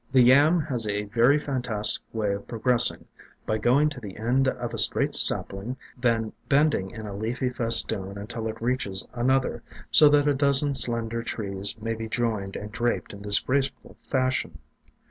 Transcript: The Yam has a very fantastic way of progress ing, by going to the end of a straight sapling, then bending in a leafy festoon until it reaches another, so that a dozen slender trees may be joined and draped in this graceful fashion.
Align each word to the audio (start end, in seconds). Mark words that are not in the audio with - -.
The 0.11 0.23
Yam 0.23 0.61
has 0.61 0.87
a 0.87 1.03
very 1.03 1.37
fantastic 1.37 2.01
way 2.11 2.33
of 2.33 2.47
progress 2.47 2.89
ing, 2.89 3.05
by 3.45 3.59
going 3.59 3.87
to 3.89 3.99
the 3.99 4.17
end 4.17 4.47
of 4.47 4.73
a 4.73 4.79
straight 4.79 5.13
sapling, 5.13 5.77
then 5.95 6.33
bending 6.49 6.89
in 6.89 7.05
a 7.05 7.13
leafy 7.15 7.51
festoon 7.51 8.17
until 8.17 8.47
it 8.47 8.59
reaches 8.59 9.07
another, 9.13 9.61
so 9.91 10.09
that 10.09 10.27
a 10.27 10.33
dozen 10.33 10.73
slender 10.73 11.21
trees 11.21 11.79
may 11.79 11.93
be 11.93 12.09
joined 12.09 12.55
and 12.55 12.71
draped 12.71 13.13
in 13.13 13.21
this 13.21 13.39
graceful 13.39 13.95
fashion. 14.01 14.57